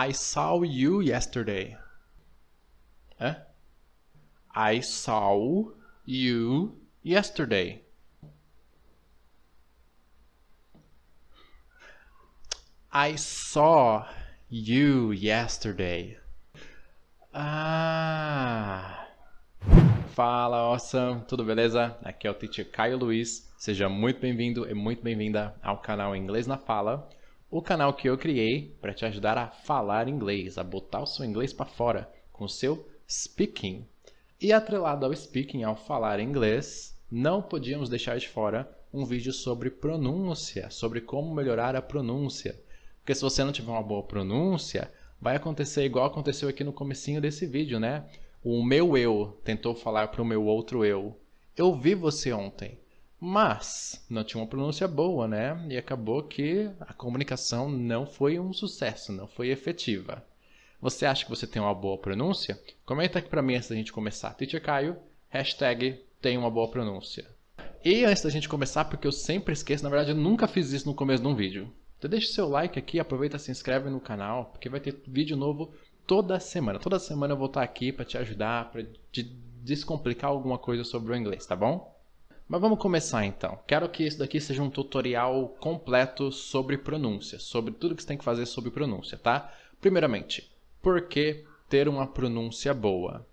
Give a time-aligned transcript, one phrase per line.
[0.00, 1.76] I saw you yesterday.
[3.20, 3.34] Hã?
[4.54, 5.72] I saw
[6.04, 7.82] you yesterday.
[12.92, 14.06] I saw
[14.48, 16.16] you yesterday.
[17.34, 19.04] Ah.
[20.14, 21.24] Fala, awesome!
[21.26, 21.98] Tudo beleza?
[22.04, 23.52] Aqui é o teacher Caio Luiz.
[23.58, 27.08] Seja muito bem-vindo e muito bem-vinda ao canal Inglês na Fala,
[27.50, 31.24] o canal que eu criei para te ajudar a falar inglês, a botar o seu
[31.24, 33.86] inglês para fora com o seu speaking.
[34.40, 39.70] E atrelado ao speaking, ao falar inglês, não podíamos deixar de fora um vídeo sobre
[39.70, 42.54] pronúncia, sobre como melhorar a pronúncia.
[43.00, 47.20] Porque se você não tiver uma boa pronúncia, vai acontecer igual aconteceu aqui no comecinho
[47.20, 48.04] desse vídeo, né?
[48.44, 51.18] O meu eu tentou falar para o meu outro eu.
[51.56, 52.78] Eu vi você ontem,
[53.20, 55.66] mas não tinha uma pronúncia boa, né?
[55.68, 60.24] E acabou que a comunicação não foi um sucesso, não foi efetiva.
[60.80, 62.60] Você acha que você tem uma boa pronúncia?
[62.86, 64.34] Comenta aqui para mim antes da gente começar.
[64.34, 64.96] Teacher Caio,
[65.28, 67.26] hashtag tem uma boa pronúncia.
[67.84, 70.86] E antes da gente começar, porque eu sempre esqueço, na verdade eu nunca fiz isso
[70.86, 71.72] no começo de um vídeo.
[71.98, 75.36] Então deixa seu like aqui, aproveita e se inscreve no canal, porque vai ter vídeo
[75.36, 75.72] novo
[76.06, 76.78] toda semana.
[76.78, 81.12] Toda semana eu vou estar aqui para te ajudar, para te descomplicar alguma coisa sobre
[81.12, 81.97] o inglês, tá bom?
[82.48, 83.58] Mas vamos começar então.
[83.66, 88.16] Quero que isso daqui seja um tutorial completo sobre pronúncia, sobre tudo que você tem
[88.16, 89.52] que fazer sobre pronúncia, tá?
[89.82, 93.26] Primeiramente, por que ter uma pronúncia boa?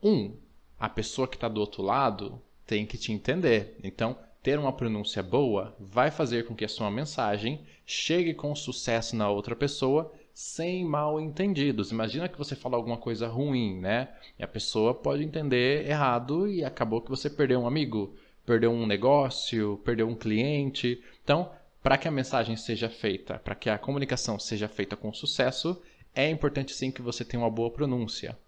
[0.00, 0.36] Um,
[0.78, 3.76] a pessoa que está do outro lado tem que te entender.
[3.82, 9.16] Então, ter uma pronúncia boa vai fazer com que a sua mensagem chegue com sucesso
[9.16, 11.90] na outra pessoa sem mal entendidos.
[11.90, 14.10] Imagina que você fala alguma coisa ruim, né?
[14.38, 18.14] E a pessoa pode entender errado e acabou que você perdeu um amigo,
[18.46, 21.02] perdeu um negócio, perdeu um cliente.
[21.22, 21.50] Então,
[21.82, 25.82] para que a mensagem seja feita, para que a comunicação seja feita com sucesso,
[26.14, 28.38] é importante sim que você tenha uma boa pronúncia.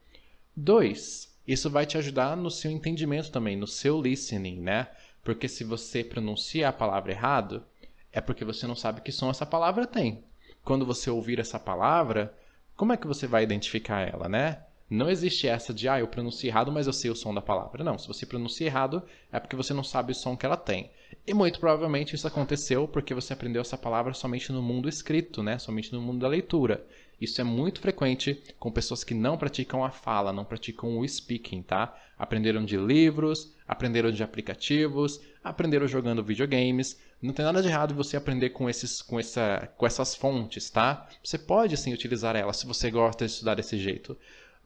[0.55, 4.89] Dois, isso vai te ajudar no seu entendimento também, no seu listening, né?
[5.23, 7.63] Porque se você pronuncia a palavra errado,
[8.13, 10.25] é porque você não sabe que som essa palavra tem
[10.67, 12.37] quando você ouvir essa palavra,
[12.77, 14.65] como é que você vai identificar ela, né?
[14.89, 17.83] Não existe essa de, ah, eu pronuncio errado, mas eu sei o som da palavra.
[17.83, 19.03] Não, se você pronuncia errado,
[19.33, 20.91] é porque você não sabe o som que ela tem.
[21.27, 25.59] E muito provavelmente isso aconteceu porque você aprendeu essa palavra somente no mundo escrito, né?
[25.59, 26.87] Somente no mundo da leitura.
[27.21, 31.63] Isso é muito frequente com pessoas que não praticam a fala, não praticam o speaking,
[31.63, 31.97] tá?
[32.17, 37.01] Aprenderam de livros, aprenderam de aplicativos, aprenderam jogando videogames.
[37.21, 41.09] Não tem nada de errado você aprender com, esses, com, essa, com essas fontes, tá?
[41.25, 44.17] Você pode sim utilizar elas se você gosta de estudar desse jeito.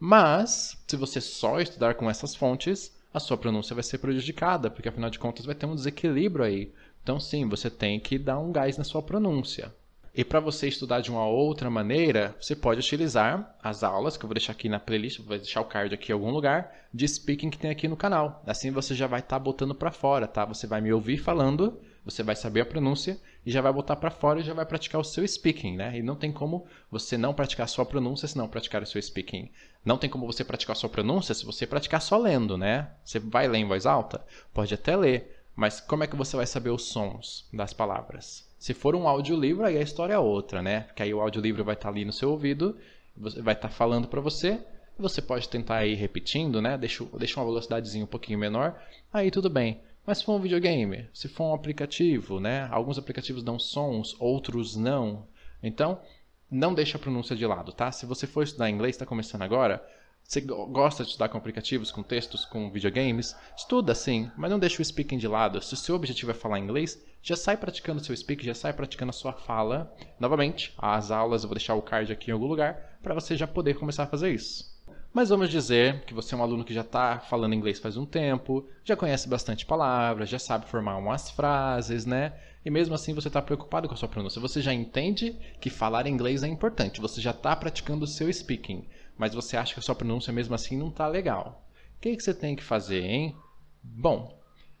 [0.03, 4.89] Mas, se você só estudar com essas fontes, a sua pronúncia vai ser prejudicada, porque
[4.89, 6.73] afinal de contas vai ter um desequilíbrio aí.
[7.03, 9.71] Então, sim, você tem que dar um gás na sua pronúncia.
[10.11, 14.27] E para você estudar de uma outra maneira, você pode utilizar as aulas, que eu
[14.27, 17.51] vou deixar aqui na playlist, vou deixar o card aqui em algum lugar, de speaking
[17.51, 18.41] que tem aqui no canal.
[18.47, 20.45] Assim você já vai estar tá botando para fora, tá?
[20.45, 24.09] Você vai me ouvir falando, você vai saber a pronúncia e já vai botar para
[24.09, 25.97] fora e já vai praticar o seu speaking, né?
[25.97, 29.01] E não tem como você não praticar a sua pronúncia se não praticar o seu
[29.01, 29.49] speaking.
[29.85, 32.91] Não tem como você praticar a sua pronúncia se você praticar só lendo, né?
[33.03, 34.25] Você vai ler em voz alta?
[34.53, 38.49] Pode até ler, mas como é que você vai saber os sons das palavras?
[38.57, 40.81] Se for um audiolivro, aí a história é outra, né?
[40.81, 42.77] Porque aí o audiolivro vai estar ali no seu ouvido,
[43.15, 44.59] vai estar falando para você,
[44.97, 46.77] você pode tentar ir repetindo, né?
[46.77, 48.79] Deixa, deixa uma velocidadezinha um pouquinho menor,
[49.11, 49.81] aí tudo bem.
[50.05, 52.67] Mas se for um videogame, se for um aplicativo, né?
[52.71, 55.27] Alguns aplicativos dão sons, outros não.
[55.61, 56.01] Então,
[56.49, 57.91] não deixa a pronúncia de lado, tá?
[57.91, 59.85] Se você for estudar inglês, está começando agora,
[60.23, 63.35] você gosta de estudar com aplicativos, com textos, com videogames?
[63.55, 65.61] Estuda sim, mas não deixe o speaking de lado.
[65.61, 69.09] Se o seu objetivo é falar inglês, já sai praticando seu speaking, já sai praticando
[69.09, 69.93] a sua fala.
[70.19, 73.45] Novamente, as aulas eu vou deixar o card aqui em algum lugar para você já
[73.45, 74.70] poder começar a fazer isso.
[75.13, 78.05] Mas vamos dizer que você é um aluno que já está falando inglês faz um
[78.05, 82.33] tempo, já conhece bastante palavras, já sabe formar umas frases, né?
[82.63, 84.39] E mesmo assim você está preocupado com a sua pronúncia.
[84.39, 88.85] Você já entende que falar inglês é importante, você já está praticando o seu speaking
[89.21, 91.63] mas você acha que a sua pronúncia mesmo assim não está legal.
[91.95, 93.35] O que, que você tem que fazer, hein?
[93.83, 94.35] Bom,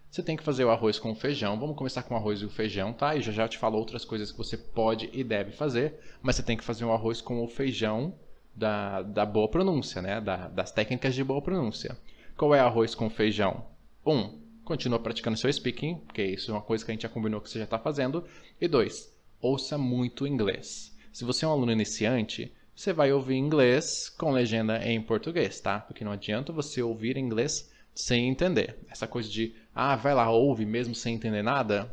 [0.09, 1.59] você tem que fazer o arroz com feijão.
[1.59, 3.15] Vamos começar com o arroz e o feijão, tá?
[3.15, 6.41] E já já te falo outras coisas que você pode e deve fazer, mas você
[6.41, 8.15] tem que fazer o arroz com o feijão
[8.55, 10.21] da, da boa pronúncia, né?
[10.21, 11.97] Da, das técnicas de boa pronúncia.
[12.37, 13.65] Qual é arroz com feijão?
[14.05, 17.41] Um, continua praticando seu speaking, porque isso é uma coisa que a gente já combinou
[17.41, 18.23] que você já está fazendo.
[18.59, 20.95] E dois, ouça muito inglês.
[21.11, 25.79] Se você é um aluno iniciante, você vai ouvir inglês com legenda em português, tá?
[25.79, 28.79] Porque não adianta você ouvir inglês sem entender.
[28.89, 31.91] Essa coisa de, ah, vai lá, ouve mesmo sem entender nada,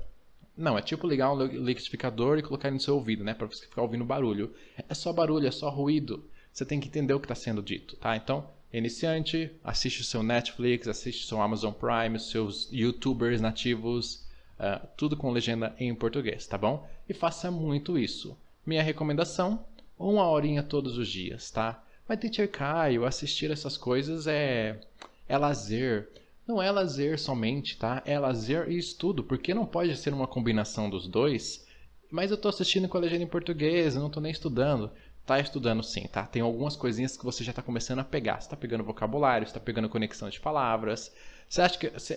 [0.59, 3.33] Não, é tipo ligar um liquidificador e colocar no seu ouvido, né?
[3.33, 4.53] Para você ficar ouvindo barulho.
[4.89, 6.29] É só barulho, é só ruído.
[6.59, 8.17] Você tem que entender o que está sendo dito, tá?
[8.17, 14.27] Então, iniciante, assiste o seu Netflix, assiste o seu Amazon Prime, os seus YouTubers nativos,
[14.59, 16.85] uh, tudo com legenda em português, tá bom?
[17.09, 18.37] E faça muito isso.
[18.67, 19.65] Minha recomendação,
[19.97, 21.81] uma horinha todos os dias, tá?
[22.09, 24.81] Mas teacher Caio, assistir essas coisas é,
[25.29, 26.09] é lazer.
[26.45, 28.03] Não é lazer somente, tá?
[28.05, 31.65] É lazer e estudo, porque não pode ser uma combinação dos dois.
[32.11, 34.91] Mas eu tô assistindo com a legenda em português, eu não tô nem estudando.
[35.29, 36.25] Tá estudando sim, tá?
[36.25, 38.41] Tem algumas coisinhas que você já tá começando a pegar.
[38.41, 41.15] Você tá pegando vocabulário, você tá pegando conexão de palavras.
[41.47, 41.91] Você acha que.
[41.91, 42.17] Você,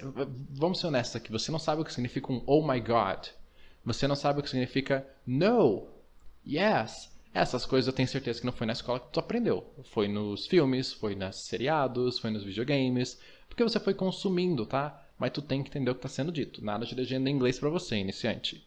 [0.50, 3.28] vamos ser honestos aqui, você não sabe o que significa um oh my god.
[3.84, 5.90] Você não sabe o que significa no,
[6.48, 7.12] yes.
[7.34, 9.70] Essas coisas eu tenho certeza que não foi na escola que tu aprendeu.
[9.92, 13.20] Foi nos filmes, foi nos seriados, foi nos videogames,
[13.50, 15.06] porque você foi consumindo, tá?
[15.20, 16.64] Mas tu tem que entender o que está sendo dito.
[16.64, 18.66] Nada de legenda em inglês para você, iniciante.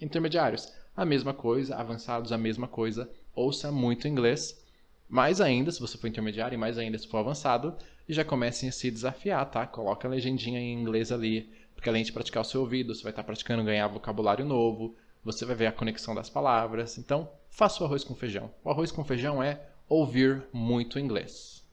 [0.00, 1.74] Intermediários, a mesma coisa.
[1.74, 3.10] Avançados, a mesma coisa.
[3.34, 4.60] Ouça muito inglês.
[5.08, 7.76] Mais ainda, se você for intermediário, e mais ainda se for avançado,
[8.08, 9.66] e já comecem a se desafiar, tá?
[9.66, 13.12] Coloca a legendinha em inglês ali, porque além de praticar o seu ouvido, você vai
[13.12, 14.94] estar praticando ganhar vocabulário novo,
[15.24, 16.98] você vai ver a conexão das palavras.
[16.98, 18.50] Então, faça o arroz com feijão.
[18.64, 21.64] O arroz com feijão é ouvir muito inglês.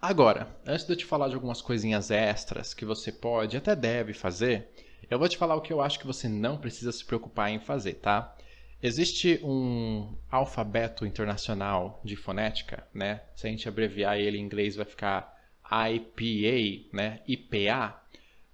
[0.00, 4.14] Agora, antes de eu te falar de algumas coisinhas extras que você pode até deve
[4.14, 4.68] fazer,
[5.10, 7.60] eu vou te falar o que eu acho que você não precisa se preocupar em
[7.60, 8.34] fazer, tá?
[8.82, 13.20] Existe um alfabeto internacional de fonética, né?
[13.34, 15.36] Se a gente abreviar ele em inglês vai ficar
[15.70, 17.20] IPA, né?
[17.28, 18.00] IPA,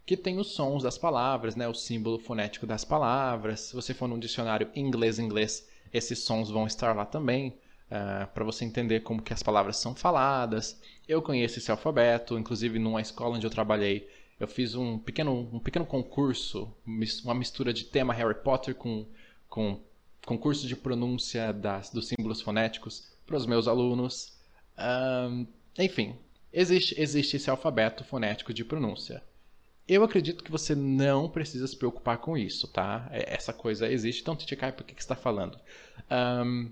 [0.04, 1.68] que tem os sons das palavras, né?
[1.68, 3.60] O símbolo fonético das palavras.
[3.60, 7.56] Se você for num dicionário inglês-inglês, esses sons vão estar lá também.
[7.86, 10.80] Uh, para você entender como que as palavras são faladas.
[11.06, 14.08] Eu conheço esse alfabeto, inclusive numa escola onde eu trabalhei,
[14.40, 16.76] eu fiz um pequeno, um pequeno concurso,
[17.24, 19.06] uma mistura de tema Harry Potter com,
[19.48, 19.80] com
[20.26, 24.36] concurso de pronúncia das, dos símbolos fonéticos para os meus alunos.
[24.76, 25.46] Um,
[25.78, 26.16] enfim,
[26.52, 29.22] existe, existe esse alfabeto fonético de pronúncia.
[29.88, 33.08] Eu acredito que você não precisa se preocupar com isso, tá?
[33.12, 35.56] É, essa coisa existe, então, Titikai, por que, que você está falando?
[36.10, 36.70] Um,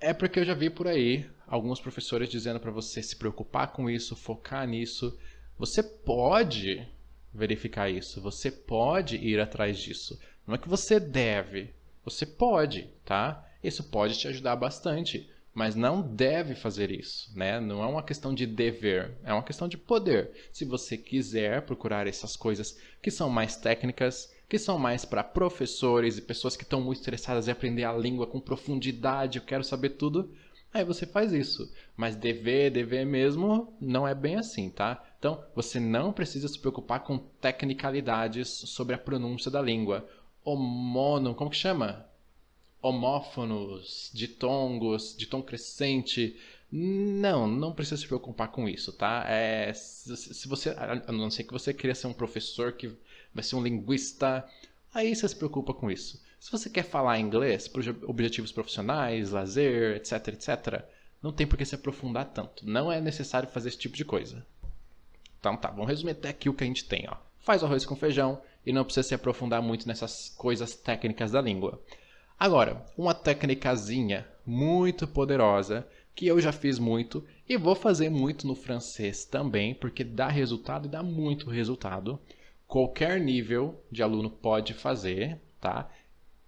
[0.00, 3.90] é porque eu já vi por aí alguns professores dizendo para você se preocupar com
[3.90, 5.16] isso, focar nisso.
[5.58, 6.88] Você pode
[7.34, 10.18] verificar isso, você pode ir atrás disso.
[10.46, 11.70] Não é que você deve,
[12.04, 13.48] você pode, tá?
[13.62, 17.60] Isso pode te ajudar bastante, mas não deve fazer isso, né?
[17.60, 20.30] Não é uma questão de dever, é uma questão de poder.
[20.50, 26.18] Se você quiser procurar essas coisas que são mais técnicas, que são mais para professores
[26.18, 29.90] e pessoas que estão muito interessadas em aprender a língua com profundidade, eu quero saber
[29.90, 30.30] tudo.
[30.74, 31.70] Aí você faz isso.
[31.96, 35.04] Mas dever, dever mesmo, não é bem assim, tá?
[35.18, 40.08] Então, você não precisa se preocupar com tecnicalidades sobre a pronúncia da língua.
[40.44, 42.06] Homono, como que chama?
[42.80, 46.36] Homófonos, ditongos, de tom crescente.
[46.70, 49.24] Não, não precisa se preocupar com isso, tá?
[49.28, 52.96] É, se você, a não ser que você queira ser um professor que
[53.34, 54.46] vai ser um linguista.
[54.92, 56.22] Aí você se preocupa com isso.
[56.40, 60.84] Se você quer falar inglês por objetivos profissionais, lazer, etc, etc,
[61.22, 62.66] não tem por que se aprofundar tanto.
[62.66, 64.44] Não é necessário fazer esse tipo de coisa.
[65.38, 67.06] Então tá, vamos resumir até aqui o que a gente tem.
[67.08, 67.16] Ó.
[67.38, 71.82] Faz arroz com feijão e não precisa se aprofundar muito nessas coisas técnicas da língua.
[72.38, 78.54] Agora, uma técnicazinha muito poderosa que eu já fiz muito e vou fazer muito no
[78.54, 82.20] francês também, porque dá resultado e dá muito resultado
[82.72, 85.90] qualquer nível de aluno pode fazer, tá?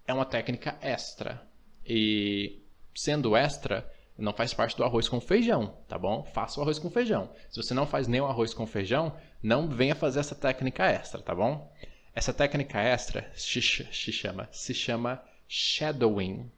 [0.07, 1.47] É uma técnica extra.
[1.85, 2.63] E
[2.95, 6.23] sendo extra, não faz parte do arroz com feijão, tá bom?
[6.33, 7.29] Faça o arroz com feijão.
[7.47, 11.21] Se você não faz nem o arroz com feijão, não venha fazer essa técnica extra,
[11.21, 11.71] tá bom?
[12.15, 16.49] Essa técnica extra se, chama, se chama shadowing.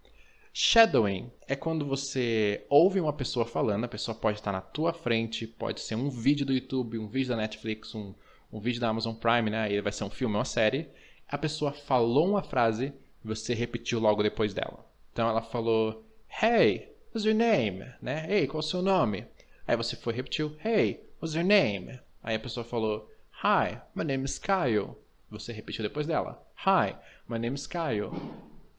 [0.53, 5.47] Shadowing é quando você ouve uma pessoa falando, a pessoa pode estar na tua frente,
[5.47, 8.13] pode ser um vídeo do YouTube, um vídeo da Netflix, um,
[8.53, 9.61] um vídeo da Amazon Prime, né?
[9.63, 10.89] Aí vai ser um filme, uma série.
[11.27, 12.93] A pessoa falou uma frase
[13.25, 14.85] e você repetiu logo depois dela.
[15.11, 16.05] Então ela falou,
[16.39, 17.83] Hey, what's your name?
[17.99, 18.27] Né?
[18.29, 19.25] Hey, qual é o seu nome?
[19.67, 21.99] Aí você foi repetiu, Hey, what's your name?
[22.21, 23.11] Aí a pessoa falou,
[23.43, 24.95] Hi, my name is Kyle.
[25.29, 26.95] Você repetiu depois dela, Hi,
[27.27, 28.11] my name is Kyle.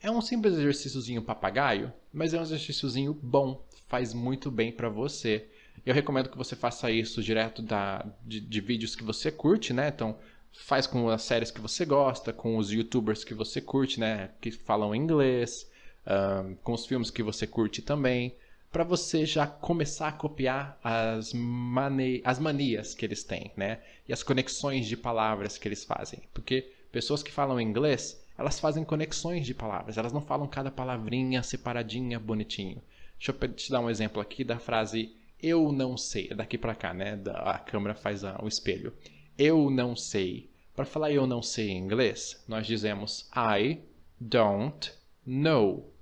[0.00, 5.47] É um simples exercíciozinho papagaio, mas é um exercíciozinho bom, faz muito bem para você.
[5.85, 9.88] Eu recomendo que você faça isso direto da, de, de vídeos que você curte, né?
[9.88, 10.19] Então,
[10.52, 14.31] faz com as séries que você gosta, com os youtubers que você curte, né?
[14.40, 15.71] Que falam inglês,
[16.07, 18.35] um, com os filmes que você curte também,
[18.70, 23.80] para você já começar a copiar as, mani as manias que eles têm, né?
[24.06, 26.22] E as conexões de palavras que eles fazem.
[26.34, 31.42] Porque pessoas que falam inglês, elas fazem conexões de palavras, elas não falam cada palavrinha
[31.42, 32.82] separadinha, bonitinho.
[33.18, 36.28] Deixa eu te dar um exemplo aqui da frase eu não sei.
[36.30, 37.20] É daqui para cá, né?
[37.34, 38.92] A câmera faz o espelho.
[39.37, 40.50] Eu não sei.
[40.75, 43.80] Para falar eu não sei em inglês, nós dizemos I
[44.20, 44.92] don't
[45.26, 45.92] know.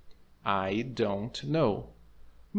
[0.45, 1.93] I don't know.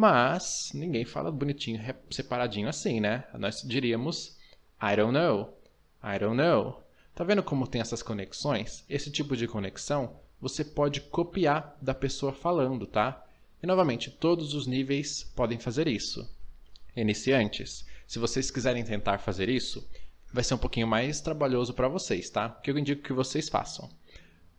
[0.01, 3.25] Mas ninguém fala bonitinho, separadinho assim, né?
[3.37, 4.39] Nós diríamos
[4.81, 5.59] I don't know.
[6.01, 6.85] I don't know.
[7.17, 8.85] Tá vendo como tem essas conexões?
[8.89, 13.27] Esse tipo de conexão você pode copiar da pessoa falando, tá?
[13.61, 16.33] E novamente, todos os níveis podem fazer isso.
[16.95, 19.85] Iniciantes, se vocês quiserem tentar fazer isso,
[20.33, 22.57] vai ser um pouquinho mais trabalhoso para vocês, tá?
[22.57, 23.91] O que eu indico que vocês façam?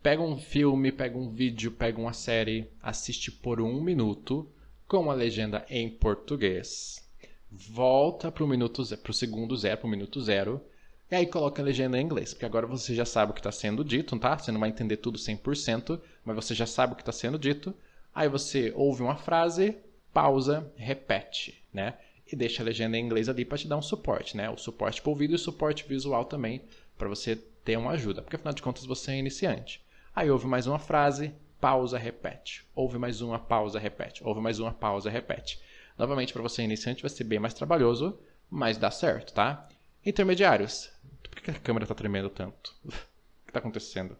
[0.02, 4.46] Pega um filme, pega um vídeo, pega uma série, assiste por um minuto
[4.90, 7.00] com a legenda em português.
[7.48, 10.60] Volta para o minuto para o segundo zero, para o minuto zero,
[11.08, 13.52] e aí coloca a legenda em inglês, porque agora você já sabe o que está
[13.52, 14.36] sendo dito, tá?
[14.36, 17.72] Você não vai entender tudo 100%, mas você já sabe o que está sendo dito.
[18.12, 19.76] Aí você ouve uma frase,
[20.12, 21.94] pausa, repete, né?
[22.26, 24.50] E deixa a legenda em inglês ali para te dar um suporte, né?
[24.50, 26.62] O suporte para ouvido e o suporte visual também,
[26.98, 29.80] para você ter uma ajuda, porque afinal de contas você é iniciante.
[30.12, 32.66] Aí ouve mais uma frase, pausa, repete.
[32.74, 34.22] Ouve mais uma, pausa, repete.
[34.24, 35.60] Ouve mais uma, pausa, repete.
[35.98, 38.18] Novamente, para você iniciante vai ser bem mais trabalhoso,
[38.50, 39.68] mas dá certo, tá?
[40.04, 40.90] Intermediários.
[41.30, 42.74] Por que a câmera está tremendo tanto?
[42.84, 44.16] o que está acontecendo?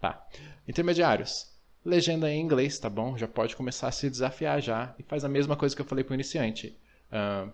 [0.00, 0.26] Tá.
[0.66, 1.52] Intermediários
[1.84, 3.16] legenda em inglês, tá bom?
[3.16, 6.04] Já pode começar a se desafiar já e faz a mesma coisa que eu falei
[6.04, 6.76] para o iniciante.
[7.10, 7.52] Uh,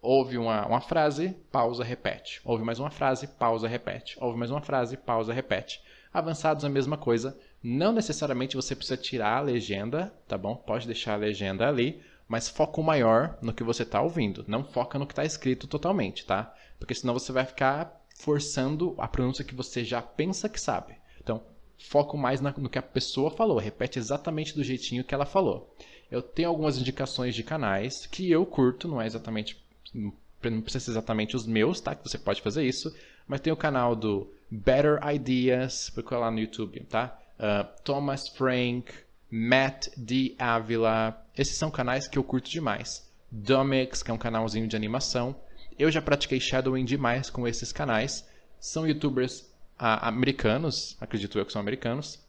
[0.00, 2.40] ouve uma, uma frase, pausa, repete.
[2.44, 4.16] Ouve mais uma frase, pausa, repete.
[4.20, 5.82] Ouve mais uma frase, pausa, repete.
[6.12, 7.36] Avançados a mesma coisa.
[7.66, 10.54] Não necessariamente você precisa tirar a legenda, tá bom?
[10.54, 14.44] Pode deixar a legenda ali, mas foco maior no que você está ouvindo.
[14.46, 16.54] Não foca no que está escrito totalmente, tá?
[16.78, 20.96] Porque senão você vai ficar forçando a pronúncia que você já pensa que sabe.
[21.22, 21.42] Então,
[21.78, 25.74] foco mais no que a pessoa falou, repete exatamente do jeitinho que ela falou.
[26.10, 29.58] Eu tenho algumas indicações de canais que eu curto, não é exatamente
[29.94, 31.94] não precisa ser exatamente os meus, tá?
[31.94, 32.94] Que você pode fazer isso,
[33.26, 37.18] mas tem o canal do Better Ideas, procura lá no YouTube, tá?
[37.38, 38.92] Uh, Thomas Frank,
[39.30, 40.34] Matt D.
[40.38, 43.10] Avila, esses são canais que eu curto demais.
[43.30, 45.34] Domix, que é um canalzinho de animação.
[45.76, 48.28] Eu já pratiquei shadowing demais com esses canais.
[48.60, 52.20] São youtubers americanos, acredito eu que são americanos,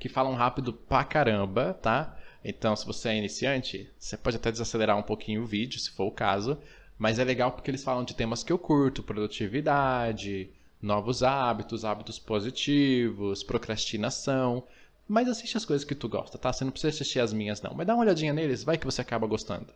[0.00, 2.16] que falam rápido pra caramba, tá?
[2.42, 6.06] Então, se você é iniciante, você pode até desacelerar um pouquinho o vídeo, se for
[6.06, 6.58] o caso,
[6.96, 10.50] mas é legal porque eles falam de temas que eu curto, produtividade,
[10.80, 14.64] novos hábitos, hábitos positivos, procrastinação.
[15.06, 16.52] Mas assiste as coisas que tu gosta, tá?
[16.52, 17.74] Você não precisa assistir as minhas, não.
[17.74, 19.72] Mas dá uma olhadinha neles, vai que você acaba gostando.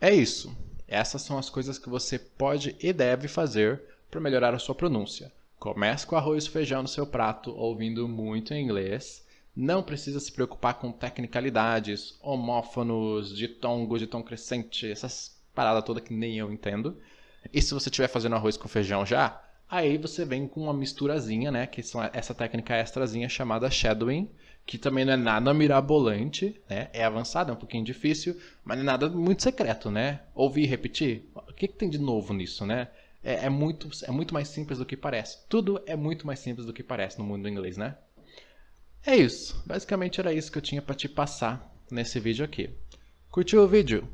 [0.00, 0.56] É isso.
[0.88, 5.32] Essas são as coisas que você pode e deve fazer para melhorar a sua pronúncia.
[5.58, 9.24] Comece com arroz e feijão no seu prato, ouvindo muito inglês.
[9.56, 16.12] Não precisa se preocupar com tecnicalidades, homófonos, ditongo, de tom crescente, essas paradas todas que
[16.12, 16.98] nem eu entendo.
[17.52, 21.50] E se você estiver fazendo arroz com feijão já, aí você vem com uma misturazinha,
[21.50, 21.66] né?
[21.66, 24.30] Que são essa técnica extrazinha chamada shadowing,
[24.66, 26.88] que também não é nada mirabolante, né?
[26.92, 30.20] É avançado, é um pouquinho difícil, mas não é nada muito secreto, né?
[30.34, 32.88] Ouvir e repetir, o que, que tem de novo nisso, né?
[33.24, 35.38] é, é, muito, é muito mais simples do que parece.
[35.48, 37.96] Tudo é muito mais simples do que parece no mundo do inglês, né?
[39.04, 39.60] É isso.
[39.66, 42.70] Basicamente era isso que eu tinha para te passar nesse vídeo aqui.
[43.30, 44.06] Curtiu o vídeo?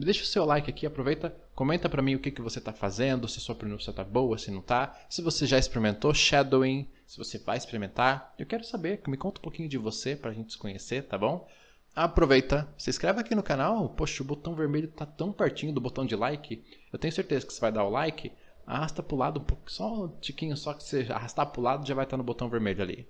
[0.00, 3.26] Deixa o seu like aqui, aproveita, comenta para mim o que, que você está fazendo,
[3.26, 7.36] se sua pronúncia está boa, se não está, se você já experimentou shadowing, se você
[7.36, 8.32] vai experimentar.
[8.38, 11.18] Eu quero saber, me conta um pouquinho de você para a gente se conhecer, tá
[11.18, 11.48] bom?
[11.96, 13.88] Aproveita, se inscreve aqui no canal.
[13.88, 16.64] Poxa, o botão vermelho está tão pertinho do botão de like.
[16.92, 18.30] Eu tenho certeza que você vai dar o like
[18.64, 21.64] arrasta para o lado um pouco, só um tiquinho, só que você arrastar para o
[21.64, 23.08] lado já vai estar no botão vermelho ali.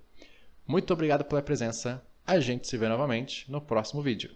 [0.65, 2.03] Muito obrigado pela presença.
[2.25, 4.31] A gente se vê novamente no próximo vídeo.